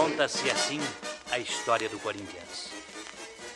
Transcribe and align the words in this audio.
Conta-se 0.00 0.50
assim 0.50 0.80
a 1.30 1.38
história 1.38 1.86
do 1.86 1.98
Corinthians. 1.98 2.70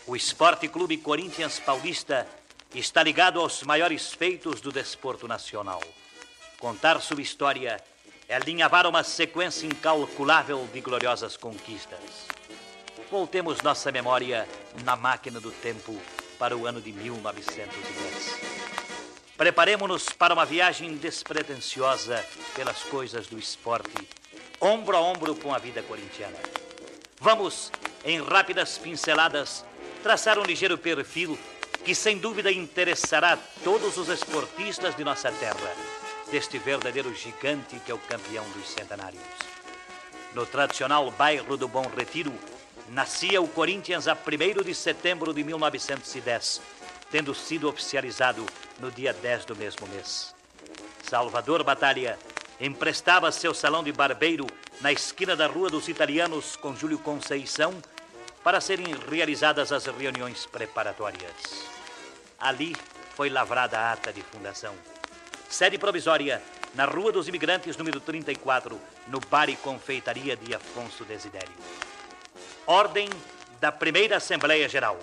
O 0.06 0.14
Esporte 0.14 0.68
Clube 0.68 0.98
Corinthians 0.98 1.58
Paulista 1.58 2.28
está 2.74 3.02
ligado 3.02 3.40
aos 3.40 3.62
maiores 3.62 4.12
feitos 4.12 4.60
do 4.60 4.70
desporto 4.70 5.26
nacional. 5.26 5.82
Contar 6.58 7.00
sua 7.00 7.22
história 7.22 7.82
é 8.28 8.36
alinhavar 8.36 8.86
uma 8.86 9.02
sequência 9.02 9.66
incalculável 9.66 10.68
de 10.70 10.82
gloriosas 10.82 11.34
conquistas. 11.34 12.26
Voltemos 13.10 13.62
nossa 13.62 13.90
memória 13.90 14.46
na 14.84 14.96
máquina 14.96 15.40
do 15.40 15.50
tempo 15.50 15.98
para 16.38 16.54
o 16.54 16.66
ano 16.66 16.78
de 16.78 16.92
1910. 16.92 18.54
Preparemos-nos 19.34 20.10
para 20.10 20.34
uma 20.34 20.44
viagem 20.44 20.94
despretensiosa 20.94 22.22
pelas 22.54 22.82
coisas 22.82 23.28
do 23.28 23.38
esporte, 23.38 23.96
ombro 24.60 24.96
a 24.96 25.00
ombro 25.00 25.34
com 25.34 25.54
a 25.54 25.58
vida 25.58 25.82
corintiana. 25.82 26.38
Vamos, 27.20 27.70
em 28.04 28.22
rápidas 28.22 28.78
pinceladas, 28.78 29.64
traçar 30.02 30.38
um 30.38 30.42
ligeiro 30.42 30.76
perfil 30.76 31.38
que 31.84 31.94
sem 31.94 32.18
dúvida 32.18 32.50
interessará 32.50 33.38
todos 33.62 33.96
os 33.96 34.08
esportistas 34.08 34.96
de 34.96 35.04
nossa 35.04 35.30
terra, 35.32 35.74
deste 36.30 36.58
verdadeiro 36.58 37.14
gigante 37.14 37.78
que 37.84 37.92
é 37.92 37.94
o 37.94 37.98
campeão 37.98 38.44
dos 38.50 38.68
centenários. 38.68 39.22
No 40.34 40.46
tradicional 40.46 41.10
bairro 41.10 41.56
do 41.56 41.68
Bom 41.68 41.86
Retiro, 41.96 42.32
nascia 42.88 43.40
o 43.40 43.48
Corinthians 43.48 44.08
a 44.08 44.14
1 44.14 44.62
de 44.62 44.74
setembro 44.74 45.32
de 45.32 45.44
1910, 45.44 46.60
tendo 47.10 47.34
sido 47.34 47.68
oficializado 47.68 48.44
no 48.80 48.90
dia 48.90 49.12
10 49.12 49.44
do 49.44 49.56
mesmo 49.56 49.86
mês. 49.88 50.34
Salvador 51.02 51.62
Batalha 51.62 52.18
emprestava 52.60 53.32
seu 53.32 53.52
salão 53.52 53.82
de 53.82 53.92
barbeiro 53.92 54.46
na 54.80 54.92
esquina 54.92 55.34
da 55.34 55.46
Rua 55.46 55.70
dos 55.70 55.88
Italianos 55.88 56.56
com 56.56 56.74
Júlio 56.74 56.98
Conceição 56.98 57.74
para 58.42 58.60
serem 58.60 58.86
realizadas 59.10 59.72
as 59.72 59.86
reuniões 59.86 60.46
preparatórias. 60.46 61.32
Ali 62.38 62.76
foi 63.14 63.30
lavrada 63.30 63.78
a 63.78 63.92
ata 63.92 64.12
de 64.12 64.22
fundação. 64.22 64.74
Sede 65.48 65.78
provisória 65.78 66.42
na 66.74 66.84
Rua 66.84 67.12
dos 67.12 67.28
Imigrantes, 67.28 67.76
número 67.76 68.00
34, 68.00 68.78
no 69.08 69.20
bar 69.20 69.48
e 69.48 69.56
confeitaria 69.56 70.36
de 70.36 70.54
Afonso 70.54 71.04
Desidério. 71.04 71.54
Ordem 72.66 73.08
da 73.60 73.70
primeira 73.70 74.16
Assembleia 74.16 74.68
Geral. 74.68 74.98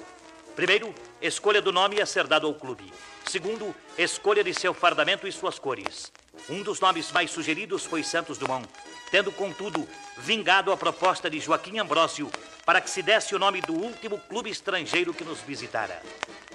Primeiro, 0.55 0.93
escolha 1.21 1.61
do 1.61 1.71
nome 1.71 2.02
a 2.02 2.05
ser 2.05 2.27
dado 2.27 2.45
ao 2.45 2.53
clube. 2.53 2.91
Segundo, 3.25 3.73
escolha 3.97 4.43
de 4.43 4.53
seu 4.53 4.73
fardamento 4.73 5.27
e 5.27 5.31
suas 5.31 5.58
cores. 5.58 6.11
Um 6.49 6.63
dos 6.63 6.79
nomes 6.79 7.11
mais 7.11 7.31
sugeridos 7.31 7.85
foi 7.85 8.03
Santos 8.03 8.37
Dumont, 8.37 8.67
tendo, 9.09 9.31
contudo, 9.31 9.87
vingado 10.17 10.71
a 10.71 10.77
proposta 10.77 11.29
de 11.29 11.39
Joaquim 11.39 11.79
Ambrósio 11.79 12.29
para 12.65 12.81
que 12.81 12.89
se 12.89 13.01
desse 13.01 13.35
o 13.35 13.39
nome 13.39 13.61
do 13.61 13.73
último 13.73 14.17
clube 14.17 14.49
estrangeiro 14.49 15.13
que 15.13 15.23
nos 15.23 15.39
visitara, 15.41 16.02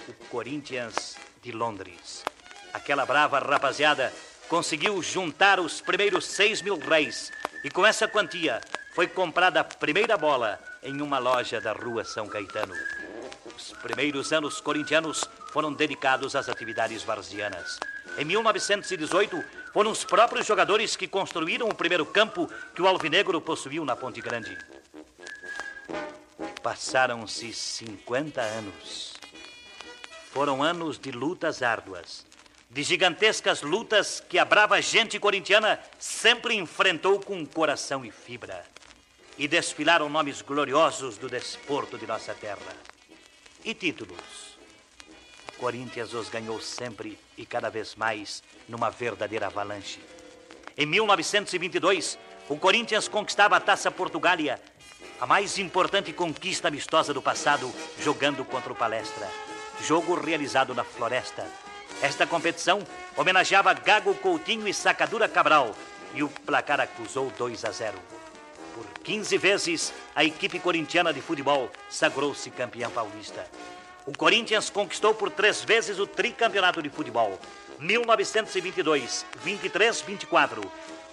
o 0.09 0.13
Corinthians 0.29 1.17
de 1.43 1.53
Londres. 1.53 2.25
Aquela 2.73 3.07
brava 3.07 3.39
rapaziada 3.39 4.13
conseguiu 4.49 5.03
juntar 5.03 5.61
os 5.61 5.81
primeiros 5.81 6.27
seis 6.27 6.63
mil 6.63 6.79
réis 6.79 7.33
e 7.65 7.71
com 7.71 7.85
essa 7.85 8.07
quantia 8.07 8.61
foi 8.95 9.07
comprada 9.07 9.61
a 9.61 9.65
primeira 9.65 10.17
bola 10.17 10.59
em 10.83 11.01
uma 11.01 11.19
loja 11.19 11.61
da 11.61 11.73
rua 11.73 12.05
São 12.05 12.27
Caetano. 12.27 12.75
Os 13.57 13.73
primeiros 13.83 14.33
anos 14.33 14.61
corintianos 14.61 15.25
foram 15.57 15.73
dedicados 15.73 16.37
às 16.37 16.51
atividades 16.51 17.03
varzianas. 17.03 17.81
Em 18.19 18.27
1918, 18.27 19.43
foram 19.73 19.91
os 19.91 20.05
próprios 20.05 20.47
jogadores 20.47 20.97
que 20.97 21.09
construíram 21.09 21.67
o 21.67 21.75
primeiro 21.75 22.05
campo 22.05 22.47
que 22.75 22.83
o 22.83 22.87
Alvinegro 22.87 23.41
possuiu 23.41 23.83
na 23.83 23.97
Ponte 23.97 24.21
Grande. 24.21 24.55
Passaram-se 26.63 27.55
50 27.55 28.39
anos. 28.39 29.15
Foram 30.31 30.63
anos 30.63 30.99
de 30.99 31.11
lutas 31.11 31.63
árduas, 31.63 32.27
de 32.69 32.83
gigantescas 32.83 33.63
lutas 33.63 34.23
que 34.29 34.39
a 34.39 34.45
brava 34.45 34.79
gente 34.83 35.19
corintiana 35.19 35.81
sempre 35.99 36.55
enfrentou 36.55 37.19
com 37.19 37.47
coração 37.47 38.05
e 38.05 38.11
fibra. 38.11 38.63
E 39.39 39.49
desfilaram 39.49 40.11
nomes 40.11 40.43
gloriosos 40.43 41.17
do 41.17 41.31
desporto 41.31 41.97
de 41.97 42.07
nossa 42.07 42.35
terra. 42.35 42.77
E 43.65 43.73
títulos 43.73 44.56
Corinthians 45.59 46.13
os 46.15 46.29
ganhou 46.29 46.61
sempre 46.61 47.19
e 47.37 47.45
cada 47.47 47.71
vez 47.71 47.95
mais 47.95 48.43
numa 48.69 48.91
verdadeira 48.91 49.47
avalanche. 49.47 50.01
Em 50.77 50.87
1922, 50.87 52.19
o 52.49 52.57
Corinthians 52.57 53.09
conquistava 53.09 53.57
a 53.57 53.61
Taça 53.61 53.91
Portugália, 53.91 54.61
a 55.21 55.27
mais 55.27 55.59
importante 55.59 56.13
conquista 56.13 56.69
amistosa 56.69 57.15
do 57.15 57.23
passado, 57.23 57.73
jogando 58.01 58.45
contra 58.45 58.73
o 58.73 58.77
Palestra. 58.77 59.29
Jogo 59.83 60.15
realizado 60.15 60.75
na 60.75 60.85
Floresta. 60.85 61.47
Esta 62.03 62.27
competição 62.27 62.81
homenageava 63.17 63.73
Gago 63.73 64.15
Coutinho 64.17 64.69
e 64.69 64.75
Sacadura 64.75 65.29
Cabral 65.29 65.75
e 66.15 66.23
o 66.23 66.29
placar 66.29 66.81
acusou 66.81 67.31
2 67.31 67.65
a 67.65 67.71
0. 67.71 67.99
Por 68.75 68.87
15 69.03 69.39
vezes, 69.39 69.95
a 70.15 70.23
equipe 70.23 70.59
corintiana 70.59 71.13
de 71.13 71.23
futebol 71.23 71.71
sagrou-se 71.89 72.51
campeã 72.51 72.91
paulista. 72.91 73.49
O 74.07 74.17
Corinthians 74.17 74.71
conquistou 74.71 75.13
por 75.13 75.33
três 75.33 75.65
vezes 75.65 75.99
o 75.99 76.07
tricampeonato 76.07 76.81
de 76.81 76.89
futebol. 76.89 77.41
1922, 77.81 79.27
23, 79.43 80.01
24, 80.01 80.63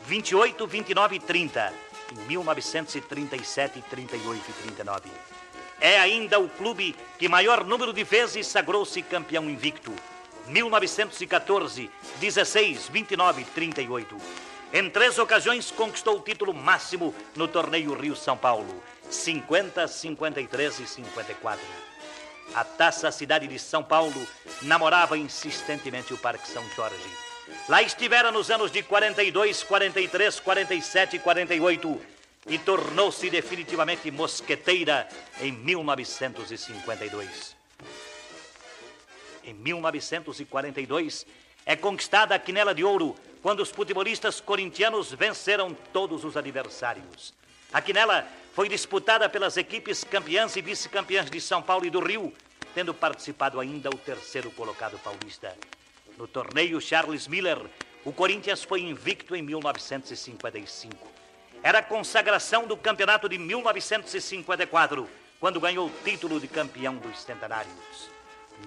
28, 0.05 0.67
29 0.67 1.15
e 1.15 1.19
30. 1.19 1.73
Em 2.11 2.27
1937, 2.27 3.81
38 3.89 4.43
e 4.47 4.53
39. 4.53 5.09
É 5.81 5.99
ainda 5.99 6.39
o 6.39 6.47
clube 6.47 6.95
que 7.17 7.27
maior 7.27 7.63
número 7.63 7.91
de 7.91 8.03
vezes 8.03 8.45
sagrou-se 8.45 9.01
campeão 9.01 9.49
invicto. 9.49 9.91
1914, 10.45 11.89
16, 12.19 12.89
29 12.89 13.41
e 13.41 13.45
38. 13.45 14.17
Em 14.71 14.87
três 14.91 15.17
ocasiões 15.17 15.71
conquistou 15.71 16.17
o 16.17 16.21
título 16.21 16.53
máximo 16.53 17.13
no 17.35 17.47
torneio 17.47 17.99
Rio-São 17.99 18.37
Paulo. 18.37 18.83
50, 19.09 19.87
53 19.87 20.79
e 20.79 20.87
54. 20.87 21.92
A 22.55 22.63
taça 22.63 23.11
cidade 23.11 23.47
de 23.47 23.57
São 23.57 23.83
Paulo 23.83 24.27
namorava 24.61 25.17
insistentemente 25.17 26.13
o 26.13 26.17
Parque 26.17 26.47
São 26.47 26.63
Jorge. 26.75 27.09
Lá 27.67 27.81
estivera 27.81 28.31
nos 28.31 28.51
anos 28.51 28.71
de 28.71 28.83
42, 28.83 29.63
43, 29.63 30.39
47 30.39 31.15
e 31.15 31.19
48 31.19 32.01
e 32.47 32.59
tornou-se 32.59 33.27
definitivamente 33.29 34.11
mosqueteira 34.11 35.07
em 35.41 35.51
1952. 35.51 37.55
Em 39.43 39.53
1942 39.53 41.25
é 41.65 41.75
conquistada 41.75 42.35
a 42.35 42.39
quinela 42.39 42.75
de 42.75 42.83
ouro 42.83 43.15
quando 43.41 43.61
os 43.61 43.71
futebolistas 43.71 44.39
corintianos 44.39 45.11
venceram 45.11 45.75
todos 45.91 46.23
os 46.23 46.37
adversários. 46.37 47.33
A 47.73 47.81
quinela 47.81 48.27
foi 48.53 48.69
disputada 48.69 49.27
pelas 49.27 49.57
equipes 49.57 50.03
campeãs 50.03 50.55
e 50.55 50.61
vice-campeãs 50.61 51.29
de 51.29 51.41
São 51.41 51.59
Paulo 51.59 51.87
e 51.87 51.89
do 51.89 51.99
Rio, 51.99 52.31
tendo 52.75 52.93
participado 52.93 53.59
ainda 53.59 53.89
o 53.89 53.97
terceiro 53.97 54.51
colocado 54.51 54.97
paulista. 54.99 55.57
No 56.19 56.27
torneio 56.27 56.79
Charles 56.79 57.27
Miller, 57.27 57.59
o 58.05 58.13
Corinthians 58.13 58.63
foi 58.63 58.81
invicto 58.81 59.35
em 59.35 59.41
1955. 59.41 60.95
Era 61.63 61.79
a 61.79 61.83
consagração 61.83 62.67
do 62.67 62.77
campeonato 62.77 63.27
de 63.27 63.39
1954, 63.39 65.09
quando 65.39 65.59
ganhou 65.59 65.87
o 65.87 65.93
título 66.03 66.39
de 66.39 66.47
campeão 66.47 66.95
dos 66.97 67.21
centenários. 67.23 68.09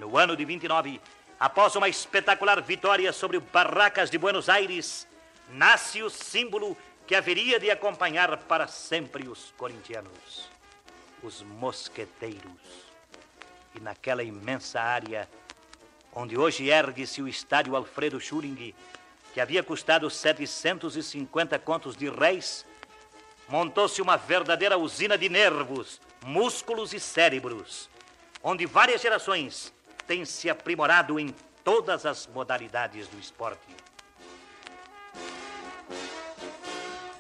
No 0.01 0.19
ano 0.19 0.37
de 0.37 0.45
29, 0.45 1.01
após 1.39 1.77
uma 1.77 1.89
espetacular 1.89 2.61
vitória 2.61 3.13
sobre 3.13 3.37
o 3.37 3.41
Barracas 3.41 4.11
de 4.11 4.19
Buenos 4.19 4.49
Aires, 4.49 5.07
nasce 5.49 6.03
o 6.03 6.11
símbolo 6.11 6.77
que 7.07 7.15
haveria 7.15 7.61
de 7.61 7.71
acompanhar 7.71 8.37
para 8.37 8.67
sempre 8.67 9.29
os 9.29 9.53
corintianos, 9.57 10.51
os 11.23 11.43
mosqueteiros. 11.43 12.87
E 13.75 13.81
naquela 13.81 14.25
imensa 14.25 14.81
área, 14.81 15.29
onde 16.13 16.37
hoje 16.37 16.69
ergue-se 16.69 17.23
o 17.23 17.29
estádio 17.29 17.77
Alfredo 17.77 18.21
Schuring, 18.21 18.75
que 19.33 19.41
havia 19.41 19.63
custado 19.63 20.11
750 20.11 21.59
contos 21.61 21.97
de 21.97 22.09
réis, 22.09 22.67
montou-se 23.49 24.03
uma 24.03 24.17
verdadeira 24.17 24.77
usina 24.77 25.17
de 25.17 25.29
nervos, 25.29 26.01
músculos 26.25 26.93
e 26.93 26.99
cérebros, 26.99 27.89
onde 28.43 28.67
várias 28.67 29.01
gerações 29.01 29.73
têm 30.07 30.25
se 30.25 30.51
aprimorado 30.51 31.21
em 31.21 31.35
todas 31.63 32.05
as 32.05 32.27
modalidades 32.27 33.07
do 33.09 33.19
esporte. 33.19 33.61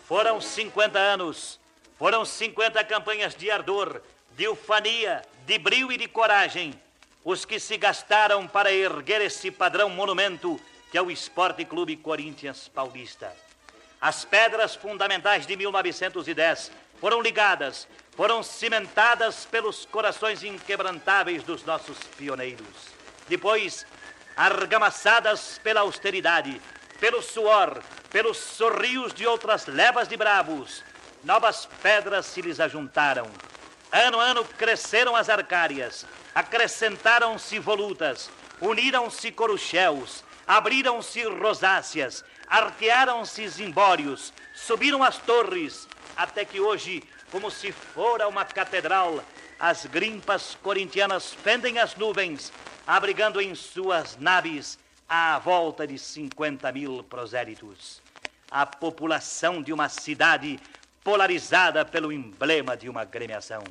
Foram 0.06 0.40
50 0.40 0.96
anos, 0.96 1.58
foram 1.98 2.24
50 2.24 2.84
campanhas 2.84 3.34
de 3.34 3.50
ardor, 3.50 4.00
de 4.36 4.46
ufania, 4.46 5.20
de 5.44 5.58
brio 5.58 5.90
e 5.90 5.96
de 5.96 6.06
coragem, 6.06 6.80
os 7.24 7.44
que 7.44 7.58
se 7.58 7.76
gastaram 7.76 8.46
para 8.46 8.72
erguer 8.72 9.20
esse 9.20 9.50
padrão 9.50 9.90
monumento 9.90 10.60
que 10.92 10.96
é 10.96 11.02
o 11.02 11.10
Esporte 11.10 11.64
Clube 11.64 11.96
Corinthians 11.96 12.68
Paulista. 12.68 13.34
As 14.00 14.24
pedras 14.24 14.76
fundamentais 14.76 15.44
de 15.44 15.56
1910 15.56 16.70
foram 17.00 17.20
ligadas, 17.20 17.88
foram 18.16 18.44
cimentadas 18.44 19.44
pelos 19.44 19.86
corações 19.86 20.44
inquebrantáveis 20.44 21.42
dos 21.42 21.64
nossos 21.64 21.98
pioneiros. 22.16 22.94
Depois, 23.28 23.84
argamaçadas 24.36 25.58
pela 25.64 25.80
austeridade, 25.80 26.60
pelo 27.00 27.20
suor, 27.20 27.82
pelos 28.16 28.38
sorrios 28.38 29.12
de 29.12 29.26
outras 29.26 29.66
levas 29.66 30.08
de 30.08 30.16
bravos, 30.16 30.82
novas 31.22 31.68
pedras 31.82 32.24
se 32.24 32.40
lhes 32.40 32.58
ajuntaram. 32.58 33.26
Ano 33.92 34.18
a 34.18 34.24
ano 34.24 34.42
cresceram 34.42 35.14
as 35.14 35.28
arcárias, 35.28 36.06
acrescentaram-se 36.34 37.58
volutas, 37.58 38.30
uniram-se 38.58 39.30
corucheus, 39.30 40.24
abriram-se 40.46 41.24
rosáceas, 41.24 42.24
arquearam-se 42.48 43.46
zimbórios, 43.50 44.32
subiram 44.54 45.02
as 45.02 45.18
torres, 45.18 45.86
até 46.16 46.42
que 46.42 46.58
hoje, 46.58 47.04
como 47.30 47.50
se 47.50 47.70
fora 47.70 48.26
uma 48.28 48.46
catedral, 48.46 49.22
as 49.60 49.84
grimpas 49.84 50.56
corintianas 50.62 51.34
fendem 51.34 51.78
as 51.78 51.94
nuvens, 51.96 52.50
abrigando 52.86 53.42
em 53.42 53.54
suas 53.54 54.16
naves 54.16 54.78
à 55.06 55.38
volta 55.38 55.86
de 55.86 55.98
50 55.98 56.72
mil 56.72 57.04
prosélitos. 57.04 58.05
A 58.58 58.64
população 58.64 59.62
de 59.62 59.70
uma 59.70 59.86
cidade 59.86 60.58
polarizada 61.04 61.84
pelo 61.84 62.10
emblema 62.10 62.74
de 62.74 62.88
uma 62.88 63.04
gremiação. 63.04 63.62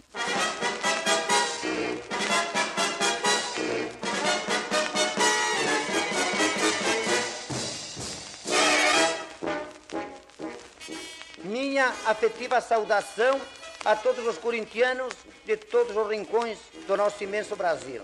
minha 11.44 11.88
afetiva 12.06 12.62
saudação 12.62 13.42
a 13.84 13.96
todos 13.96 14.24
os 14.28 14.38
corintianos 14.38 15.16
de 15.46 15.58
todos 15.58 15.98
os 15.98 16.12
rincões 16.12 16.60
do 16.86 16.96
nosso 16.96 17.24
imenso 17.24 17.56
Brasil. 17.56 18.04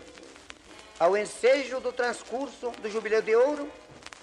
Ao 0.99 1.15
ensejo 1.15 1.79
do 1.79 1.93
transcurso 1.93 2.71
do 2.81 2.89
Jubileu 2.89 3.21
de 3.21 3.35
Ouro, 3.35 3.71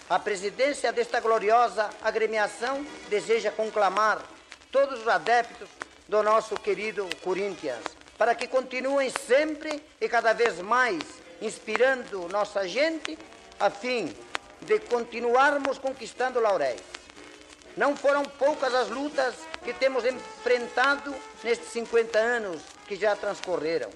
a 0.08 0.18
presidência 0.18 0.90
desta 0.92 1.20
gloriosa 1.20 1.90
agremiação 2.02 2.84
deseja 3.10 3.50
conclamar 3.50 4.22
todos 4.72 5.00
os 5.00 5.08
adeptos 5.08 5.68
do 6.08 6.22
nosso 6.22 6.54
querido 6.54 7.06
Corinthians 7.22 7.82
para 8.16 8.34
que 8.34 8.48
continuem 8.48 9.10
sempre 9.26 9.82
e 10.00 10.08
cada 10.08 10.32
vez 10.32 10.60
mais 10.60 10.98
inspirando 11.42 12.28
nossa 12.28 12.66
gente 12.66 13.18
a 13.60 13.68
fim 13.70 14.14
de 14.62 14.78
continuarmos 14.80 15.78
conquistando 15.78 16.40
lauréis. 16.40 16.80
Não 17.76 17.96
foram 17.96 18.24
poucas 18.24 18.74
as 18.74 18.88
lutas 18.88 19.34
que 19.62 19.72
temos 19.72 20.04
enfrentado 20.04 21.14
nestes 21.44 21.68
50 21.68 22.18
anos 22.18 22.60
que 22.86 22.96
já 22.96 23.14
transcorreram. 23.14 23.90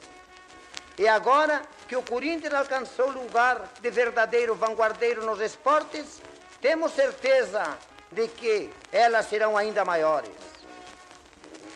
E 0.97 1.09
agora 1.09 1.63
que 1.93 1.97
o 1.97 2.01
Corinthians 2.01 2.55
alcançou 2.55 3.11
lugar 3.11 3.69
de 3.83 3.91
verdadeiro 3.91 4.55
vanguardeiro 4.55 5.27
nos 5.27 5.43
esportes, 5.43 6.23
temos 6.59 6.93
certeza 6.93 7.77
de 8.11 8.29
que 8.29 8.71
elas 8.91 9.27
serão 9.27 9.59
ainda 9.59 9.85
maiores. 9.85 10.31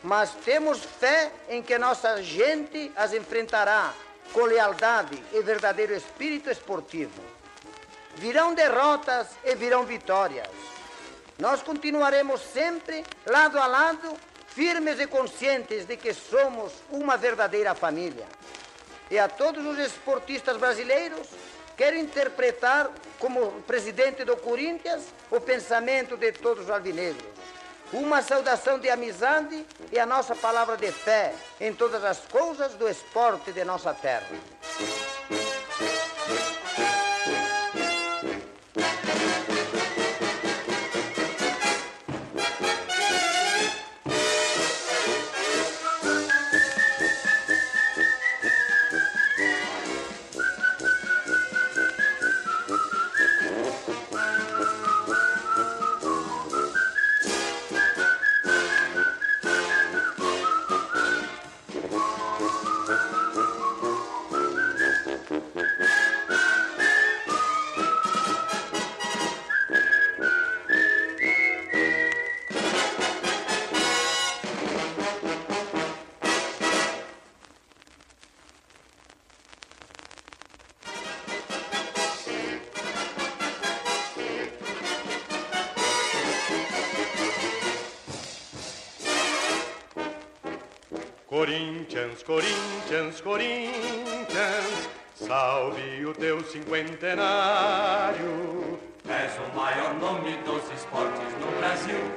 Mas 0.03 0.31
temos 0.43 0.83
fé 0.83 1.31
em 1.51 1.63
que 1.63 1.77
nossa 1.77 2.23
gente 2.23 2.91
as 2.97 3.13
enfrentará 3.13 3.93
com 4.33 4.45
lealdade 4.45 5.23
e 5.35 5.43
verdadeiro 5.43 5.95
espírito 5.95 6.49
esportivo. 6.51 7.21
Virão 8.15 8.55
derrotas 8.55 9.27
e 9.45 9.55
virão 9.55 9.85
vitórias 9.85 10.49
nós 11.39 11.63
continuaremos 11.63 12.41
sempre 12.41 13.05
lado 13.27 13.59
a 13.59 13.67
lado, 13.67 14.17
firmes 14.49 14.99
e 14.99 15.07
conscientes 15.07 15.85
de 15.85 15.97
que 15.97 16.15
somos 16.15 16.73
uma 16.91 17.17
verdadeira 17.19 17.75
família. 17.75 18.25
E 19.11 19.19
a 19.19 19.29
todos 19.29 19.65
os 19.65 19.79
esportistas 19.79 20.57
brasileiros, 20.57 21.29
quero 21.77 21.97
interpretar 21.97 22.91
como 23.19 23.53
presidente 23.63 24.25
do 24.25 24.37
Corinthians 24.37 25.05
o 25.31 25.41
pensamento 25.41 26.17
de 26.17 26.33
todos 26.33 26.65
os 26.65 26.71
alvinegros. 26.71 27.25
Uma 27.93 28.21
saudação 28.21 28.81
de 28.81 28.91
amizade 28.91 29.65
e 29.93 29.99
a 29.99 30.05
nossa 30.05 30.35
palavra 30.35 30.77
de 30.77 30.91
fé 30.91 31.33
em 31.61 31.73
todas 31.73 32.03
as 32.03 32.19
coisas 32.19 32.75
do 32.75 32.89
esporte 32.89 33.53
de 33.53 33.65
nossa 33.65 33.95
terra. 33.95 34.27
Corinthians, 91.37 92.23
Corinthians, 92.23 93.21
Corinthians, 93.21 94.89
salve 95.15 96.07
o 96.07 96.15
teu 96.15 96.43
cinquentenário. 96.43 98.79
És 99.05 99.39
o 99.39 99.55
maior 99.55 99.93
nome 100.01 100.35
dos 100.47 100.63
esportes 100.73 101.35
no 101.39 101.49
Brasil, 101.59 102.11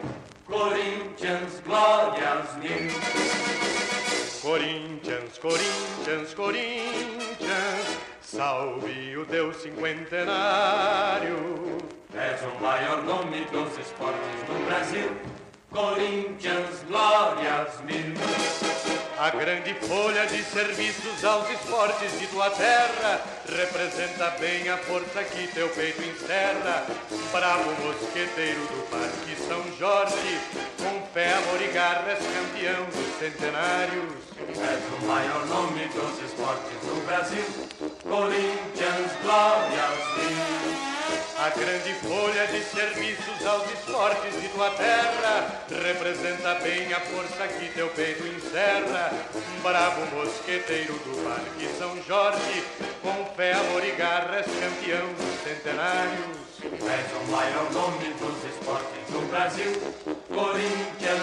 Corinthians, 0.48 1.62
glórias 1.66 2.56
mil. 2.60 2.90
Corinthians, 4.42 5.38
Corinthians, 5.38 6.34
Corinthians, 6.34 7.98
salve 8.22 9.18
o 9.18 9.26
teu 9.26 9.54
cinquentenário. 9.54 11.36
És 12.16 12.42
o 12.42 12.58
maior 12.64 13.04
nome 13.04 13.46
dos 13.52 13.78
esportes 13.78 14.48
no 14.48 14.66
Brasil, 14.66 15.12
Corinthians, 15.70 16.86
glórias 16.88 17.82
mil. 17.82 18.59
A 19.20 19.32
grande 19.32 19.74
folha 19.74 20.26
de 20.28 20.42
serviços 20.44 21.26
aos 21.26 21.50
esportes 21.50 22.18
de 22.18 22.28
tua 22.28 22.50
terra 22.52 23.20
representa 23.50 24.30
bem 24.40 24.70
a 24.70 24.78
força 24.78 25.22
que 25.26 25.46
teu 25.48 25.68
peito 25.72 26.02
encerra. 26.02 26.86
Bravo 27.30 27.70
mosqueteiro 27.84 28.62
do 28.62 28.90
Parque 28.90 29.36
São 29.46 29.62
Jorge, 29.78 30.40
com 30.78 31.06
fé, 31.14 31.34
amor 31.34 31.62
e 31.62 31.68
garra, 31.68 32.12
és 32.12 32.20
campeão 32.20 32.86
dos 32.86 33.20
centenários. 33.20 34.14
És 34.40 35.04
o 35.04 35.06
maior 35.06 35.46
nome 35.48 35.86
dos 35.90 36.24
esportes 36.24 36.82
no 36.86 37.02
Brasil, 37.02 37.44
Corinthians, 38.02 39.12
glórias. 39.22 40.99
A 41.38 41.50
grande 41.50 41.94
folha 41.96 42.48
de 42.48 42.62
serviços 42.64 43.46
aos 43.46 43.72
esportes 43.72 44.42
de 44.42 44.50
tua 44.50 44.70
terra 44.72 45.64
representa 45.70 46.56
bem 46.56 46.94
a 46.94 47.00
força 47.00 47.48
que 47.48 47.70
teu 47.74 47.88
peito 47.90 48.28
encerra. 48.28 49.12
Bravo 49.64 50.06
mosqueteiro 50.16 50.94
do 50.94 51.24
Parque 51.24 51.68
São 51.78 51.96
Jorge, 52.04 52.64
com 53.02 53.26
fé, 53.36 53.54
amor 53.54 53.86
e 53.86 53.92
garras, 53.92 54.46
campeão 54.46 55.08
dos 55.14 55.44
centenários. 55.44 56.40
És 56.62 57.12
o 57.16 57.32
maior 57.32 57.72
nome 57.72 58.14
dos 58.20 58.44
esportes 58.44 59.10
no 59.10 59.22
Brasil, 59.28 59.72
Corinthians, 60.28 61.19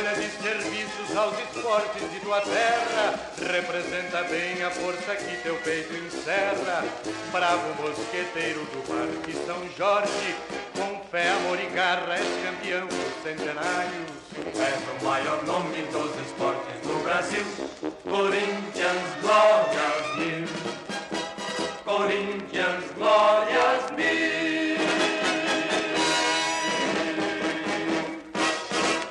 escolha 0.00 0.14
de 0.14 0.30
serviços 0.42 1.16
aos 1.16 1.38
esportes 1.38 2.10
de 2.10 2.20
tua 2.20 2.40
terra 2.40 3.20
representa 3.38 4.22
bem 4.24 4.62
a 4.62 4.70
força 4.70 5.14
que 5.14 5.36
teu 5.42 5.56
peito 5.56 5.94
encerra. 5.94 6.82
Bravo 7.30 7.82
mosqueteiro 7.82 8.60
do 8.60 8.82
Parque 8.88 9.32
São 9.46 9.58
Jorge, 9.76 10.34
com 10.74 11.00
fé, 11.10 11.30
amor 11.30 11.60
e 11.60 11.66
garra 11.74 12.14
és 12.14 12.26
campeão 12.44 12.86
dos 12.86 13.22
centenários. 13.22 14.10
És 14.56 15.02
o 15.02 15.04
maior 15.04 15.42
nome 15.44 15.82
dos 15.92 16.26
esportes 16.26 16.80
do 16.82 17.02
Brasil, 17.04 17.44
Corinthians 18.04 19.20
Glória 19.20 19.90
Mil. 20.16 20.69